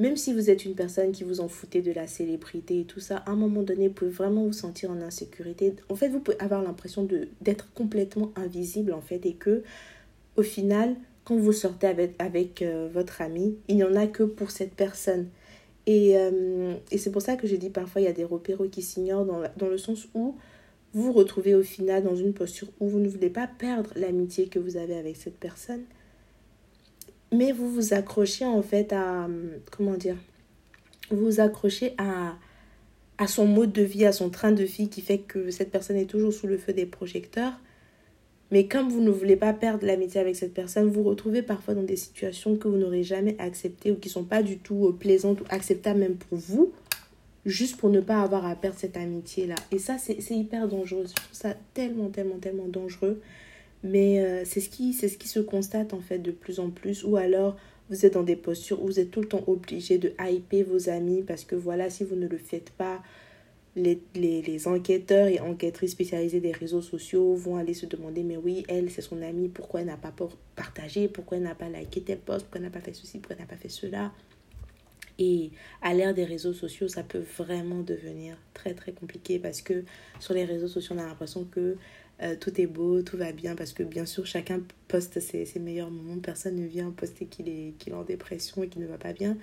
même 0.00 0.16
si 0.16 0.32
vous 0.32 0.48
êtes 0.48 0.64
une 0.64 0.74
personne 0.74 1.12
qui 1.12 1.24
vous 1.24 1.40
en 1.40 1.48
foutez 1.48 1.82
de 1.82 1.92
la 1.92 2.06
célébrité 2.06 2.80
et 2.80 2.84
tout 2.84 3.00
ça, 3.00 3.18
à 3.18 3.32
un 3.32 3.36
moment 3.36 3.62
donné, 3.62 3.88
vous 3.88 3.94
pouvez 3.94 4.10
vraiment 4.10 4.46
vous 4.46 4.54
sentir 4.54 4.90
en 4.90 5.02
insécurité. 5.02 5.74
En 5.90 5.94
fait, 5.94 6.08
vous 6.08 6.20
pouvez 6.20 6.40
avoir 6.40 6.62
l'impression 6.62 7.06
d'être 7.42 7.70
complètement 7.74 8.32
invisible, 8.34 8.94
en 8.94 9.02
fait, 9.02 9.26
et 9.26 9.34
que, 9.34 9.62
au 10.36 10.42
final, 10.42 10.96
quand 11.30 11.36
vous 11.36 11.52
sortez 11.52 11.86
avec, 11.86 12.16
avec 12.18 12.60
euh, 12.60 12.88
votre 12.92 13.22
ami, 13.22 13.56
il 13.68 13.76
n'y 13.76 13.84
en 13.84 13.94
a 13.94 14.08
que 14.08 14.24
pour 14.24 14.50
cette 14.50 14.74
personne. 14.74 15.28
Et, 15.86 16.18
euh, 16.18 16.74
et 16.90 16.98
c'est 16.98 17.12
pour 17.12 17.22
ça 17.22 17.36
que 17.36 17.46
je 17.46 17.54
dis 17.54 17.70
parfois, 17.70 18.00
il 18.00 18.04
y 18.04 18.08
a 18.08 18.12
des 18.12 18.24
repéros 18.24 18.66
qui 18.66 18.82
s'ignorent 18.82 19.24
dans, 19.24 19.42
dans 19.56 19.68
le 19.68 19.78
sens 19.78 20.08
où 20.14 20.34
vous 20.92 21.04
vous 21.04 21.12
retrouvez 21.12 21.54
au 21.54 21.62
final 21.62 22.02
dans 22.02 22.16
une 22.16 22.32
posture 22.32 22.66
où 22.80 22.88
vous 22.88 22.98
ne 22.98 23.08
voulez 23.08 23.30
pas 23.30 23.46
perdre 23.46 23.92
l'amitié 23.94 24.48
que 24.48 24.58
vous 24.58 24.76
avez 24.76 24.96
avec 24.96 25.16
cette 25.16 25.38
personne 25.38 25.82
mais 27.32 27.52
vous 27.52 27.70
vous 27.70 27.94
accrochez 27.94 28.44
en 28.44 28.60
fait 28.60 28.92
à 28.92 29.28
comment 29.70 29.94
dire 29.94 30.16
vous 31.12 31.26
vous 31.26 31.40
accrochez 31.40 31.94
à 31.96 32.34
à 33.18 33.28
son 33.28 33.46
mode 33.46 33.70
de 33.70 33.82
vie, 33.82 34.04
à 34.04 34.10
son 34.10 34.30
train 34.30 34.50
de 34.50 34.64
vie 34.64 34.88
qui 34.88 35.00
fait 35.00 35.18
que 35.18 35.52
cette 35.52 35.70
personne 35.70 35.96
est 35.96 36.06
toujours 36.06 36.32
sous 36.32 36.48
le 36.48 36.58
feu 36.58 36.72
des 36.72 36.86
projecteurs. 36.86 37.52
Mais 38.50 38.66
comme 38.66 38.88
vous 38.88 39.00
ne 39.00 39.10
voulez 39.10 39.36
pas 39.36 39.52
perdre 39.52 39.86
l'amitié 39.86 40.20
avec 40.20 40.34
cette 40.34 40.54
personne, 40.54 40.88
vous 40.88 41.02
vous 41.02 41.08
retrouvez 41.08 41.42
parfois 41.42 41.74
dans 41.74 41.82
des 41.82 41.96
situations 41.96 42.56
que 42.56 42.66
vous 42.66 42.76
n'aurez 42.76 43.04
jamais 43.04 43.36
acceptées 43.38 43.92
ou 43.92 43.96
qui 43.96 44.08
ne 44.08 44.12
sont 44.12 44.24
pas 44.24 44.42
du 44.42 44.58
tout 44.58 44.88
euh, 44.88 44.92
plaisantes 44.92 45.40
ou 45.40 45.44
acceptables 45.50 46.00
même 46.00 46.16
pour 46.16 46.38
vous, 46.38 46.72
juste 47.46 47.76
pour 47.76 47.90
ne 47.90 48.00
pas 48.00 48.20
avoir 48.22 48.44
à 48.46 48.56
perdre 48.56 48.78
cette 48.78 48.96
amitié-là. 48.96 49.54
Et 49.70 49.78
ça, 49.78 49.98
c'est 49.98 50.18
hyper 50.30 50.66
dangereux. 50.66 51.04
Je 51.08 51.14
trouve 51.14 51.32
ça 51.32 51.54
tellement, 51.74 52.08
tellement, 52.08 52.38
tellement 52.38 52.68
dangereux. 52.68 53.20
Mais 53.82 54.20
euh, 54.20 54.42
c'est 54.44 54.60
ce, 54.60 55.08
ce 55.08 55.16
qui 55.16 55.28
se 55.28 55.40
constate 55.40 55.94
en 55.94 56.00
fait 56.00 56.18
de 56.18 56.32
plus 56.32 56.60
en 56.60 56.70
plus. 56.70 57.04
Ou 57.04 57.16
alors, 57.16 57.56
vous 57.88 58.04
êtes 58.04 58.14
dans 58.14 58.22
des 58.22 58.36
postures 58.36 58.82
où 58.82 58.86
vous 58.86 59.00
êtes 59.00 59.10
tout 59.10 59.20
le 59.20 59.28
temps 59.28 59.44
obligé 59.46 59.98
de 59.98 60.12
hyper 60.20 60.64
vos 60.64 60.88
amis 60.88 61.22
parce 61.22 61.44
que 61.44 61.54
voilà, 61.56 61.88
si 61.88 62.04
vous 62.04 62.16
ne 62.16 62.26
le 62.26 62.38
faites 62.38 62.70
pas, 62.70 63.00
les, 63.76 64.00
les, 64.14 64.42
les, 64.42 64.68
enquêteurs 64.68 65.28
et 65.28 65.40
enquêtrices 65.40 65.92
spécialisés 65.92 66.40
des 66.40 66.52
réseaux 66.52 66.82
sociaux 66.82 67.34
vont 67.34 67.56
aller 67.56 67.74
se 67.74 67.86
demander 67.86 68.22
mais 68.22 68.36
oui, 68.36 68.64
elle, 68.68 68.90
c'est 68.90 69.00
son 69.00 69.22
amie, 69.22 69.48
pourquoi 69.48 69.80
elle 69.80 69.86
n'a 69.86 69.96
pas 69.96 70.12
partagé, 70.56 71.08
pourquoi 71.08 71.36
elle 71.36 71.44
n'a 71.44 71.54
pas 71.54 71.68
liké 71.68 72.02
tel 72.02 72.18
post, 72.18 72.46
pourquoi 72.46 72.58
elle 72.58 72.64
n'a 72.64 72.70
pas 72.70 72.80
fait 72.80 72.94
ceci, 72.94 73.18
pourquoi 73.18 73.36
elle 73.36 73.42
n'a 73.42 73.48
pas 73.48 73.56
fait 73.56 73.68
cela. 73.68 74.12
Et 75.20 75.50
à 75.82 75.92
l'ère 75.92 76.14
des 76.14 76.24
réseaux 76.24 76.54
sociaux, 76.54 76.88
ça 76.88 77.02
peut 77.02 77.22
vraiment 77.36 77.82
devenir 77.82 78.38
très 78.54 78.74
très 78.74 78.92
compliqué 78.92 79.38
parce 79.38 79.60
que 79.60 79.84
sur 80.18 80.32
les 80.34 80.44
réseaux 80.44 80.66
sociaux, 80.66 80.96
on 80.96 80.98
a 80.98 81.06
l'impression 81.06 81.44
que 81.44 81.76
euh, 82.22 82.36
tout 82.40 82.58
est 82.60 82.66
beau, 82.66 83.02
tout 83.02 83.18
va 83.18 83.32
bien 83.32 83.54
parce 83.54 83.72
que 83.72 83.82
bien 83.82 84.06
sûr, 84.06 84.26
chacun 84.26 84.62
poste 84.88 85.20
ses, 85.20 85.44
ses 85.44 85.60
meilleurs 85.60 85.90
moments. 85.90 86.18
Personne 86.20 86.56
ne 86.56 86.66
vient 86.66 86.90
poster 86.90 87.26
qu'il 87.26 87.48
est, 87.48 87.74
qu'il 87.78 87.92
est 87.92 87.96
en 87.96 88.02
dépression 88.02 88.62
et 88.62 88.68
qu'il 88.68 88.82
ne 88.82 88.86
va 88.86 88.96
pas 88.96 89.12
bien. 89.12 89.36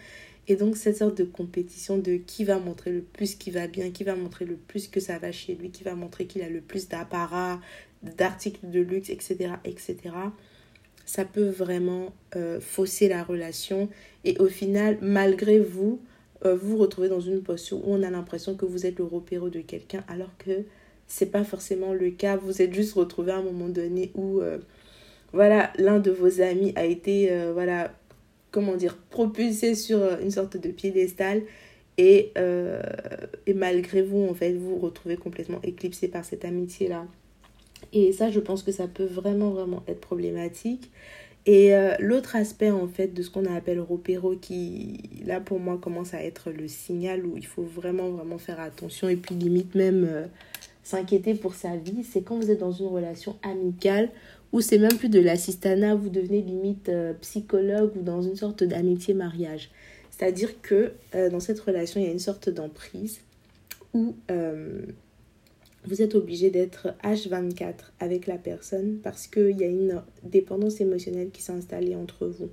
Et 0.47 0.55
donc, 0.55 0.77
cette 0.77 0.97
sorte 0.97 1.17
de 1.17 1.25
compétition 1.25 1.97
de 1.97 2.15
qui 2.15 2.45
va 2.45 2.57
montrer 2.59 2.91
le 2.91 3.01
plus 3.01 3.35
qui 3.35 3.51
va 3.51 3.67
bien, 3.67 3.91
qui 3.91 4.03
va 4.03 4.15
montrer 4.15 4.45
le 4.45 4.55
plus 4.55 4.87
que 4.87 4.99
ça 4.99 5.19
va 5.19 5.31
chez 5.31 5.55
lui, 5.55 5.71
qui 5.71 5.83
va 5.83 5.93
montrer 5.93 6.25
qu'il 6.25 6.41
a 6.41 6.49
le 6.49 6.61
plus 6.61 6.87
d'apparats, 6.87 7.59
d'articles 8.03 8.69
de 8.69 8.79
luxe, 8.79 9.09
etc., 9.09 9.55
etc., 9.65 10.13
ça 11.05 11.23
peut 11.23 11.47
vraiment 11.47 12.13
euh, 12.35 12.59
fausser 12.59 13.07
la 13.07 13.23
relation. 13.23 13.89
Et 14.25 14.37
au 14.39 14.47
final, 14.47 14.97
malgré 15.01 15.59
vous, 15.59 16.01
euh, 16.45 16.53
vous 16.55 16.71
vous 16.71 16.77
retrouvez 16.77 17.07
dans 17.07 17.21
une 17.21 17.41
posture 17.41 17.77
où 17.87 17.93
on 17.93 18.03
a 18.03 18.09
l'impression 18.09 18.55
que 18.55 18.65
vous 18.65 18.85
êtes 18.85 18.99
le 18.99 19.05
repéro 19.05 19.49
de 19.49 19.61
quelqu'un, 19.61 20.03
alors 20.09 20.37
que 20.37 20.63
c'est 21.07 21.31
pas 21.31 21.45
forcément 21.45 21.93
le 21.93 22.11
cas. 22.11 22.35
Vous 22.35 22.61
êtes 22.61 22.73
juste 22.73 22.93
retrouvé 22.93 23.31
à 23.31 23.37
un 23.37 23.41
moment 23.41 23.69
donné 23.69 24.11
où, 24.15 24.41
euh, 24.41 24.57
voilà, 25.31 25.71
l'un 25.77 25.99
de 25.99 26.11
vos 26.11 26.41
amis 26.41 26.73
a 26.75 26.83
été, 26.83 27.31
voilà, 27.53 27.93
comment 28.51 28.75
dire, 28.75 28.97
propulsé 29.09 29.75
sur 29.75 29.99
euh, 29.99 30.17
une 30.21 30.31
sorte 30.31 30.57
de 30.57 30.69
piédestal. 30.69 31.43
Et, 31.97 32.31
euh, 32.37 32.81
et 33.47 33.53
malgré 33.53 34.03
vous, 34.03 34.27
en 34.29 34.33
fait, 34.33 34.53
vous 34.53 34.75
vous 34.75 34.79
retrouvez 34.79 35.17
complètement 35.17 35.59
éclipsé 35.63 36.07
par 36.07 36.25
cette 36.25 36.45
amitié-là. 36.45 37.05
Et 37.93 38.11
ça, 38.11 38.29
je 38.29 38.39
pense 38.39 38.63
que 38.63 38.71
ça 38.71 38.87
peut 38.87 39.05
vraiment, 39.05 39.49
vraiment 39.49 39.83
être 39.87 40.01
problématique. 40.01 40.91
Et 41.47 41.73
euh, 41.73 41.95
l'autre 41.99 42.35
aspect, 42.35 42.71
en 42.71 42.87
fait, 42.87 43.13
de 43.13 43.21
ce 43.21 43.29
qu'on 43.29 43.45
appelle 43.45 43.79
repéro, 43.79 44.35
qui, 44.35 44.99
là, 45.25 45.39
pour 45.39 45.59
moi, 45.59 45.79
commence 45.81 46.13
à 46.13 46.21
être 46.23 46.51
le 46.51 46.67
signal 46.67 47.25
où 47.25 47.37
il 47.37 47.45
faut 47.45 47.63
vraiment, 47.63 48.09
vraiment 48.09 48.37
faire 48.37 48.59
attention 48.59 49.07
et 49.09 49.15
puis 49.15 49.33
limite 49.33 49.73
même 49.73 50.27
s'inquiéter 50.87 51.33
pour 51.33 51.53
sa 51.53 51.75
vie, 51.75 52.03
c'est 52.03 52.21
quand 52.21 52.37
vous 52.37 52.49
êtes 52.49 52.59
dans 52.59 52.71
une 52.71 52.87
relation 52.87 53.35
amicale 53.43 54.09
ou 54.53 54.61
c'est 54.61 54.77
même 54.77 54.97
plus 54.97 55.09
de 55.09 55.19
l'assistanat, 55.19 55.95
vous 55.95 56.09
devenez 56.09 56.41
limite 56.41 56.89
euh, 56.89 57.13
psychologue 57.21 57.91
ou 57.97 58.01
dans 58.01 58.21
une 58.21 58.35
sorte 58.35 58.63
d'amitié-mariage. 58.63 59.69
C'est-à-dire 60.11 60.61
que 60.61 60.93
euh, 61.15 61.29
dans 61.29 61.39
cette 61.39 61.59
relation, 61.59 61.99
il 61.99 62.05
y 62.05 62.09
a 62.09 62.11
une 62.11 62.19
sorte 62.19 62.49
d'emprise 62.49 63.19
où 63.93 64.15
euh, 64.31 64.81
vous 65.85 66.01
êtes 66.01 66.15
obligé 66.15 66.49
d'être 66.49 66.89
H24 67.03 67.73
avec 67.99 68.25
la 68.27 68.37
personne 68.37 68.99
parce 69.03 69.27
qu'il 69.27 69.57
y 69.57 69.63
a 69.63 69.67
une 69.67 70.01
dépendance 70.23 70.81
émotionnelle 70.81 71.29
qui 71.29 71.41
s'est 71.41 71.51
installée 71.51 71.95
entre 71.95 72.27
vous. 72.27 72.49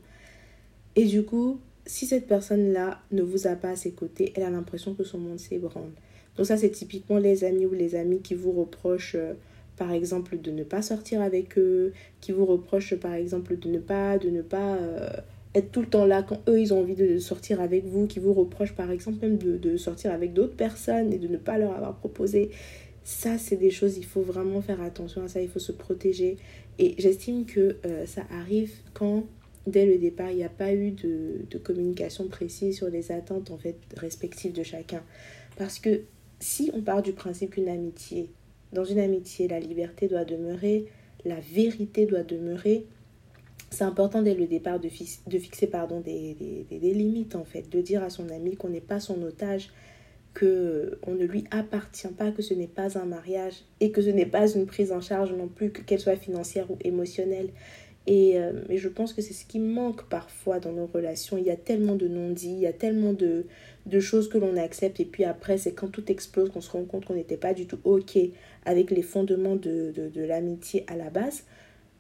Et 0.97 1.05
du 1.05 1.25
coup, 1.25 1.59
si 1.87 2.07
cette 2.07 2.27
personne-là 2.27 3.01
ne 3.13 3.23
vous 3.23 3.47
a 3.47 3.57
pas 3.57 3.71
à 3.71 3.77
ses 3.77 3.93
côtés, 3.93 4.33
elle 4.37 4.43
a 4.43 4.51
l'impression 4.51 4.95
que 4.95 5.05
son 5.05 5.19
monde 5.19 5.39
s'ébranle. 5.39 5.91
Donc 6.37 6.47
ça, 6.47 6.57
c'est 6.57 6.71
typiquement 6.71 7.19
les 7.19 7.45
amis 7.45 7.67
ou 7.67 7.73
les 7.73 7.95
amis 7.95 8.21
qui 8.21 8.35
vous 8.35 8.53
reprochent 8.53 9.17
par 9.77 9.93
exemple 9.93 10.39
de 10.39 10.51
ne 10.51 10.65
pas 10.65 10.83
sortir 10.83 11.21
avec 11.21 11.59
eux, 11.59 11.93
qui 12.21 12.33
vous 12.33 12.47
reprochent 12.47 12.97
par 12.97 13.15
exemple 13.15 13.57
de 13.59 13.69
ne 13.69 13.79
pas, 13.79 14.19
de 14.19 14.31
ne 14.31 14.43
pas 14.43 14.77
euh, 14.77 15.09
être 15.55 15.71
tout 15.71 15.81
le 15.81 15.89
temps 15.89 16.07
là 16.07 16.23
quand 16.23 16.41
eux 16.49 16.61
ils 16.61 16.73
ont 16.73 16.81
envie 16.81 16.95
de 16.95 17.19
sortir 17.19 17.61
avec 17.61 17.85
vous, 17.85 18.07
qui 18.07 18.19
vous 18.19 18.35
reprochent 18.35 18.75
par 18.75 18.91
exemple 18.91 19.19
même 19.23 19.39
de, 19.39 19.57
de 19.57 19.77
sortir 19.77 20.13
avec 20.13 20.33
d'autres 20.33 20.57
personnes 20.57 21.13
et 21.13 21.19
de 21.19 21.29
ne 21.29 21.37
pas 21.37 21.59
leur 21.59 21.73
avoir 21.73 21.97
proposé. 21.97 22.51
Ça, 23.05 23.37
c'est 23.37 23.57
des 23.57 23.71
choses, 23.71 23.99
il 23.99 24.07
faut 24.07 24.23
vraiment 24.23 24.63
faire 24.63 24.81
attention 24.81 25.23
à 25.23 25.29
ça, 25.29 25.43
il 25.43 25.49
faut 25.49 25.59
se 25.59 25.73
protéger. 25.73 26.39
Et 26.79 26.95
j'estime 26.99 27.45
que 27.45 27.77
euh, 27.85 28.07
ça 28.07 28.23
arrive 28.31 28.73
quand, 28.95 29.25
dès 29.67 29.85
le 29.85 29.99
départ, 29.99 30.31
il 30.31 30.37
n'y 30.37 30.45
a 30.45 30.49
pas 30.49 30.73
eu 30.73 30.93
de, 30.93 31.45
de 31.51 31.59
communication 31.59 32.29
précise 32.29 32.77
sur 32.77 32.89
les 32.89 33.13
attentes 33.13 33.51
en 33.51 33.59
fait 33.59 33.77
respectives 33.97 34.53
de 34.53 34.63
chacun. 34.63 35.03
Parce 35.59 35.79
que 35.79 36.01
si 36.41 36.71
on 36.73 36.81
part 36.81 37.03
du 37.03 37.13
principe 37.13 37.51
qu'une 37.51 37.69
amitié 37.69 38.31
dans 38.75 38.85
une 38.85 38.99
amitié, 38.99 39.49
la 39.49 39.61
liberté 39.61 40.09
doit 40.09 40.25
demeurer, 40.25 40.87
la 41.25 41.41
vérité 41.41 42.07
doit 42.07 42.23
demeurer. 42.23 42.87
C'est 43.71 43.85
important 43.85 44.23
dès 44.23 44.35
le 44.35 44.47
départ 44.47 44.79
de, 44.79 44.89
fixer 44.89 45.67
pardon, 45.67 46.01
des, 46.01 46.35
des, 46.35 46.79
des, 46.79 46.95
limites, 46.95 47.35
en 47.35 47.45
fait, 47.45 47.69
de 47.71 47.81
dire 47.81 48.03
à 48.03 48.11
son 48.11 48.29
ami 48.29 48.57
qu'on 48.57 48.69
n'est 48.69 48.81
pas 48.81 49.01
son 49.01 49.23
otage, 49.23 49.71
que 50.35 50.99
on 51.07 51.15
ne 51.15 51.25
lui 51.25 51.45
appartient 51.51 52.09
pas, 52.09 52.31
que 52.31 52.43
ce 52.43 52.55
n'est 52.55 52.67
pas 52.67 52.99
un 52.99 53.05
mariage 53.05 53.55
et 53.81 53.91
que 53.91 54.03
ce 54.03 54.11
n'est 54.11 54.27
pas 54.27 54.53
une 54.53 54.67
prise 54.67 54.93
en 54.93 55.01
charge 55.01 55.33
non 55.33 55.49
plus, 55.49 55.71
qu'elle 55.71 56.01
soit 56.01 56.17
financière 56.17 56.71
ou 56.71 56.77
émotionnelle. 56.83 57.51
Et, 58.07 58.39
euh, 58.39 58.53
je 58.71 58.89
pense 58.89 59.15
que 59.15 59.23
c'est 59.23 59.33
ce 59.33 59.47
qui 59.47 59.59
manque 59.59 60.09
parfois 60.09 60.61
dans 60.61 60.73
nos 60.73 60.87
relations. 60.87 61.39
Il 61.39 61.45
y 61.45 61.51
a 61.51 61.57
tellement 61.57 61.95
de 61.95 62.07
non-dits, 62.07 62.53
il 62.53 62.61
y 62.61 62.67
a 62.67 62.73
tellement 62.73 63.13
de, 63.13 63.47
de 63.87 64.01
choses 64.01 64.29
que 64.29 64.39
l'on 64.39 64.57
accepte. 64.57 65.01
Et 65.01 65.05
puis 65.05 65.25
après, 65.25 65.59
c'est 65.59 65.73
quand 65.73 65.89
tout 65.89 66.11
explose 66.11 66.51
qu'on 66.51 66.61
se 66.61 66.71
rend 66.71 66.85
compte 66.85 67.05
qu'on 67.05 67.15
n'était 67.15 67.37
pas 67.37 67.55
du 67.55 67.67
tout 67.67 67.79
OK 67.85 68.19
avec 68.65 68.91
les 68.91 69.03
fondements 69.03 69.57
de, 69.57 69.93
de, 69.95 70.23
l'amitié 70.23 70.85
à 70.87 70.97
la 70.97 71.11
base. 71.11 71.45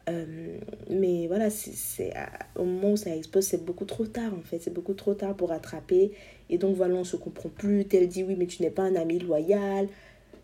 Euh, 0.08 0.58
mais 0.90 1.26
voilà, 1.28 1.48
c'est 1.48 2.12
au 2.56 2.64
moment 2.64 2.92
où 2.92 2.96
ça 2.96 3.14
explose, 3.16 3.44
c'est 3.44 3.64
beaucoup 3.64 3.86
trop 3.86 4.06
tard 4.06 4.32
en 4.34 4.42
fait. 4.42 4.58
C'est 4.58 4.72
beaucoup 4.72 4.94
trop 4.94 5.14
tard 5.14 5.34
pour 5.34 5.50
rattraper. 5.50 6.12
Et 6.50 6.58
donc 6.58 6.76
voilà, 6.76 6.94
on 6.94 7.04
se 7.04 7.16
comprend 7.16 7.48
plus. 7.48 7.84
Tel 7.84 8.08
dit 8.08 8.22
oui, 8.22 8.36
mais 8.38 8.46
tu 8.46 8.62
n'es 8.62 8.70
pas 8.70 8.82
un 8.82 8.96
ami 8.96 9.18
loyal. 9.18 9.88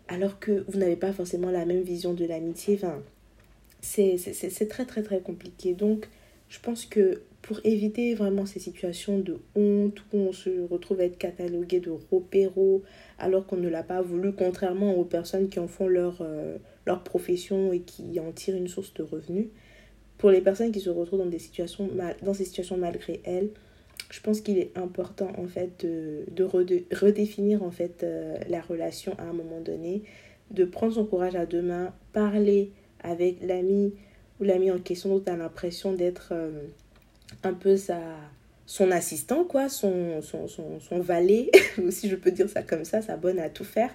Alors 0.07 0.39
que 0.39 0.65
vous 0.67 0.77
n'avez 0.77 0.95
pas 0.95 1.13
forcément 1.13 1.51
la 1.51 1.65
même 1.65 1.81
vision 1.81 2.13
de 2.13 2.25
l'amitié. 2.25 2.75
Enfin, 2.75 3.01
c'est 3.81 4.67
très 4.69 4.85
très 4.85 5.03
très 5.03 5.21
compliqué. 5.21 5.73
Donc, 5.73 6.07
je 6.51 6.59
pense 6.59 6.85
que 6.85 7.21
pour 7.41 7.61
éviter 7.63 8.13
vraiment 8.13 8.45
ces 8.45 8.59
situations 8.59 9.17
de 9.17 9.39
honte 9.55 10.03
où 10.11 10.17
on 10.17 10.33
se 10.33 10.67
retrouve 10.69 10.99
à 10.99 11.05
être 11.05 11.17
catalogué 11.17 11.79
de 11.79 11.91
repéro 12.11 12.83
alors 13.17 13.47
qu'on 13.47 13.55
ne 13.55 13.69
l'a 13.69 13.83
pas 13.83 14.01
voulu, 14.01 14.33
contrairement 14.33 14.93
aux 14.95 15.05
personnes 15.05 15.47
qui 15.47 15.59
en 15.59 15.69
font 15.69 15.87
leur, 15.87 16.17
euh, 16.19 16.57
leur 16.85 17.03
profession 17.03 17.71
et 17.71 17.79
qui 17.79 18.19
en 18.19 18.33
tirent 18.33 18.57
une 18.57 18.67
source 18.67 18.93
de 18.93 19.01
revenus. 19.01 19.47
Pour 20.17 20.29
les 20.29 20.41
personnes 20.41 20.73
qui 20.73 20.81
se 20.81 20.89
retrouvent 20.89 21.19
dans, 21.19 21.25
des 21.25 21.39
situations 21.39 21.89
mal, 21.95 22.17
dans 22.21 22.33
ces 22.33 22.43
situations 22.43 22.77
malgré 22.77 23.21
elles, 23.23 23.51
je 24.09 24.19
pense 24.19 24.41
qu'il 24.41 24.57
est 24.57 24.77
important 24.77 25.31
en 25.37 25.47
fait 25.47 25.85
de, 25.85 26.25
de 26.31 26.43
redéfinir 26.43 27.63
en 27.63 27.71
fait 27.71 28.03
euh, 28.03 28.37
la 28.49 28.59
relation 28.61 29.13
à 29.19 29.23
un 29.23 29.33
moment 29.33 29.61
donné, 29.61 30.03
de 30.51 30.65
prendre 30.65 30.93
son 30.95 31.05
courage 31.05 31.35
à 31.37 31.45
deux 31.45 31.61
mains, 31.61 31.93
parler 32.11 32.71
avec 33.03 33.37
l'ami 33.41 33.93
ou 34.41 34.43
l'ami 34.43 34.71
en 34.71 34.79
question 34.79 35.09
dont 35.09 35.19
tu 35.19 35.37
l'impression 35.37 35.93
d'être 35.93 36.29
euh, 36.31 36.63
un 37.43 37.53
peu 37.53 37.77
sa, 37.77 37.99
son 38.65 38.91
assistant, 38.91 39.45
quoi, 39.45 39.69
son, 39.69 40.21
son, 40.21 40.47
son, 40.47 40.79
son 40.79 40.99
valet, 40.99 41.51
si 41.91 42.09
je 42.09 42.15
peux 42.15 42.31
dire 42.31 42.49
ça 42.49 42.63
comme 42.63 42.83
ça, 42.83 43.01
sa 43.01 43.15
bonne 43.15 43.39
à 43.39 43.49
tout 43.49 43.63
faire. 43.63 43.91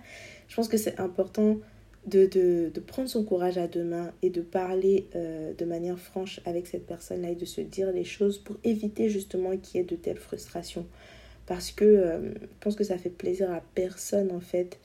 Je 0.49 0.55
pense 0.55 0.69
que 0.69 0.77
c'est 0.77 1.01
important 1.01 1.59
de, 2.07 2.27
de, 2.27 2.71
de, 2.73 2.81
prendre 2.81 3.09
son 3.09 3.25
courage 3.25 3.59
à 3.59 3.67
deux 3.67 3.83
mains 3.83 4.13
et 4.23 4.31
de 4.31 4.41
parler 4.41 5.09
euh, 5.17 5.53
de 5.55 5.65
manière 5.65 5.99
franche 5.99 6.41
avec 6.45 6.69
cette 6.69 6.87
personne-là 6.87 7.31
et 7.31 7.35
de 7.35 7.45
se 7.45 7.61
dire 7.61 7.91
les 7.91 8.05
choses 8.05 8.39
pour 8.39 8.57
éviter 8.63 9.09
justement 9.09 9.57
qu'il 9.57 9.81
y 9.81 9.83
ait 9.83 9.87
de 9.87 9.97
telles 9.97 10.17
frustrations. 10.17 10.87
Parce 11.47 11.73
que 11.73 11.85
euh, 11.85 12.33
je 12.41 12.47
pense 12.61 12.77
que 12.77 12.85
ça 12.85 12.97
fait 12.97 13.11
plaisir 13.11 13.51
à 13.51 13.61
personne 13.75 14.31
en 14.31 14.41
fait 14.41 14.79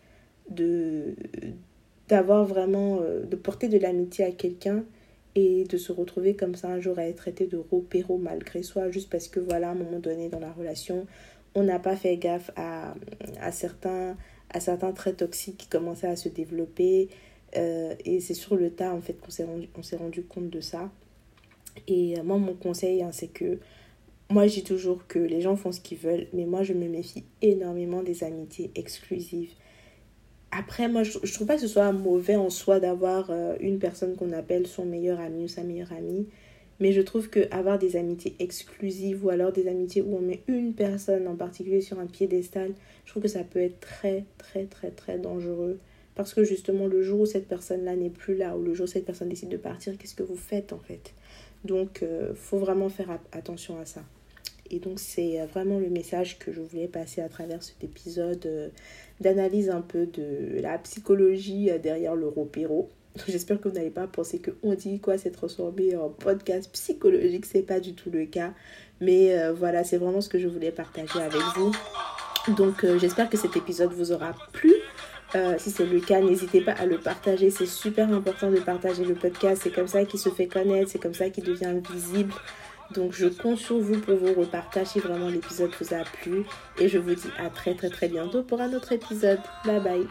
d'avoir 2.10 2.46
vraiment, 2.46 3.00
de 3.00 3.36
porter 3.38 3.70
de 3.70 3.78
l'amitié 3.78 4.26
à 4.26 4.32
quelqu'un 4.32 4.84
et 5.36 5.64
de 5.64 5.78
se 5.78 5.92
retrouver 5.92 6.36
comme 6.36 6.56
ça 6.56 6.68
un 6.70 6.80
jour 6.80 7.00
à 7.00 7.06
être 7.06 7.18
traité 7.18 7.48
de 7.48 7.58
repéro 7.72 8.18
malgré 8.18 8.64
soi, 8.64 8.90
juste 8.92 9.10
parce 9.10 9.28
que 9.28 9.40
voilà, 9.40 9.70
à 9.70 9.72
un 9.72 9.76
moment 9.76 10.00
donné 10.00 10.30
dans 10.30 10.40
la 10.40 10.52
relation, 10.52 11.08
on 11.56 11.64
n'a 11.64 11.80
pas 11.80 11.96
fait 11.96 12.18
gaffe 12.18 12.52
à, 12.56 12.96
à, 13.40 13.52
certains, 13.52 14.18
à 14.50 14.60
certains 14.60 14.92
traits 14.92 15.18
toxiques 15.18 15.58
qui 15.58 15.68
commençaient 15.68 16.08
à 16.08 16.16
se 16.16 16.30
développer. 16.30 17.10
Euh, 17.58 17.96
et 18.06 18.22
c'est 18.22 18.34
sur 18.34 18.56
le 18.56 18.72
tas 18.72 18.94
en 18.94 19.02
fait 19.02 19.20
qu'on 19.20 19.32
s'est 19.32 19.44
rendu, 19.44 19.68
rendu 19.98 20.24
compte 20.24 20.50
de 20.50 20.62
ça. 20.62 20.90
Et 21.88 22.18
euh, 22.18 22.24
moi, 22.24 22.38
mon 22.38 22.54
conseil, 22.54 23.04
hein, 23.04 23.12
c'est 23.12 23.28
que 23.28 23.60
moi, 24.30 24.48
je 24.48 24.56
dis 24.56 24.64
toujours 24.64 25.08
que 25.08 25.20
les 25.20 25.42
gens 25.42 25.58
font 25.58 25.74
ce 25.74 25.82
qu'ils 25.82 25.98
veulent, 25.98 26.28
mais 26.32 26.46
moi, 26.46 26.64
je 26.64 26.74
me 26.74 26.88
méfie 26.88 27.26
énormément 27.42 28.02
des 28.02 28.24
amitiés 28.24 28.72
exclusives 28.76 29.52
après, 30.52 30.88
moi, 30.90 31.04
je, 31.04 31.18
je 31.24 31.34
trouve 31.34 31.48
pas 31.48 31.56
que 31.56 31.62
ce 31.62 31.68
soit 31.68 31.92
mauvais 31.92 32.36
en 32.36 32.50
soi 32.50 32.80
d'avoir 32.80 33.30
euh, 33.30 33.56
une 33.60 33.80
personne 33.80 34.16
qu'on 34.16 34.34
appelle 34.34 34.68
son 34.68 34.86
meilleur 34.86 35.20
ami 35.20 35.46
ou 35.46 35.48
sa 35.48 35.64
meilleure 35.64 35.94
amie. 35.94 36.28
Mais 36.80 36.92
je 36.92 37.02
trouve 37.02 37.30
que 37.30 37.48
avoir 37.52 37.78
des 37.78 37.96
amitiés 37.96 38.36
exclusives 38.40 39.24
ou 39.24 39.30
alors 39.30 39.52
des 39.52 39.68
amitiés 39.68 40.02
où 40.02 40.16
on 40.16 40.22
met 40.22 40.42
une 40.48 40.74
personne 40.74 41.28
en 41.28 41.36
particulier 41.36 41.82
sur 41.82 42.00
un 42.00 42.08
piédestal, 42.08 42.74
je 43.06 43.12
trouve 43.12 43.24
que 43.24 43.30
ça 43.30 43.44
peut 43.44 43.60
être 43.60 43.80
très, 43.80 44.26
très, 44.40 44.66
très, 44.66 44.90
très 44.90 45.20
dangereux. 45.20 45.80
Parce 46.16 46.34
que 46.34 46.44
justement, 46.44 46.88
le 46.88 47.04
jour 47.04 47.22
où 47.22 47.26
cette 47.26 47.48
personne-là 47.48 47.96
n'est 47.96 48.10
plus 48.10 48.36
là, 48.36 48.58
ou 48.58 48.64
le 48.64 48.74
jour 48.74 48.86
où 48.86 48.88
cette 48.88 49.06
personne 49.06 49.30
décide 49.30 49.50
de 49.50 49.58
partir, 49.58 49.98
qu'est-ce 49.98 50.16
que 50.16 50.24
vous 50.24 50.36
faites 50.36 50.74
en 50.74 50.80
fait? 50.80 51.14
Donc, 51.64 52.02
euh, 52.02 52.34
faut 52.34 52.58
vraiment 52.58 52.90
faire 52.90 53.20
attention 53.32 53.80
à 53.80 53.86
ça. 53.86 54.02
Et 54.72 54.80
donc, 54.80 55.00
c'est 55.00 55.40
euh, 55.40 55.46
vraiment 55.46 55.78
le 55.78 55.90
message 55.90 56.40
que 56.40 56.52
je 56.52 56.62
voulais 56.62 56.88
passer 56.88 57.22
à 57.22 57.30
travers 57.30 57.62
cet 57.62 57.84
épisode 57.84 58.46
euh, 58.48 58.70
d'analyse 59.20 59.70
un 59.70 59.82
peu 59.82 60.08
de 60.08 60.60
la 60.60 60.80
psychologie 60.80 61.70
derrière 61.82 62.16
l'européro. 62.16 62.90
J'espère 63.28 63.60
que 63.60 63.70
vous 63.70 63.76
n'allez 63.76 63.90
pas 63.90 64.08
penser 64.08 64.40
que 64.40 64.52
on 64.64 64.74
dit 64.74 65.00
quoi 65.00 65.18
c'est 65.18 65.32
transformé 65.32 65.96
en 65.96 66.10
podcast 66.10 66.72
psychologique, 66.72 67.46
c'est 67.46 67.62
pas 67.62 67.80
du 67.80 67.94
tout 67.94 68.10
le 68.10 68.26
cas. 68.26 68.54
Mais 69.02 69.38
euh, 69.38 69.54
voilà, 69.54 69.84
c'est 69.84 69.98
vraiment 69.98 70.22
ce 70.22 70.30
que 70.30 70.40
je 70.40 70.48
voulais 70.48 70.72
partager 70.72 71.20
avec 71.20 71.42
vous. 71.56 71.72
Donc 72.56 72.84
euh, 72.84 72.98
j'espère 73.00 73.30
que 73.30 73.38
cet 73.38 73.56
épisode 73.58 73.92
vous 73.94 74.12
aura 74.12 74.34
plu. 74.54 74.74
Euh, 75.34 75.56
si 75.58 75.72
c'est 75.72 75.86
le 75.86 76.00
cas, 76.02 76.20
n'hésitez 76.20 76.62
pas 76.62 76.74
à 76.74 76.86
le 76.86 76.98
partager. 76.98 77.50
C'est 77.50 77.66
super 77.66 78.12
important 78.14 78.52
de 78.52 78.60
partager 78.60 79.04
le 79.04 79.16
podcast. 79.16 79.62
C'est 79.64 79.72
comme 79.72 79.88
ça 79.88 80.06
qu'il 80.06 80.20
se 80.20 80.30
fait 80.30 80.48
connaître, 80.48 80.92
c'est 80.92 81.00
comme 81.00 81.14
ça 81.14 81.30
qu'il 81.30 81.44
devient 81.44 81.76
visible. 81.92 82.34
Donc 82.94 83.14
je 83.14 83.28
compte 83.28 83.58
sur 83.58 83.80
vous 83.80 84.00
pour 84.00 84.16
vous 84.16 84.34
repartager 84.34 84.86
si 84.86 85.00
vraiment 85.00 85.28
l'épisode 85.30 85.72
vous 85.80 85.94
a 85.94 86.04
plu. 86.04 86.44
Et 86.80 86.88
je 86.88 86.98
vous 86.98 87.14
dis 87.14 87.30
à 87.38 87.50
très 87.50 87.76
très 87.76 87.90
très 87.90 88.08
bientôt 88.08 88.44
pour 88.44 88.62
un 88.62 88.74
autre 88.74 88.92
épisode. 88.92 89.40
Bye 89.66 89.80
bye. 89.82 90.08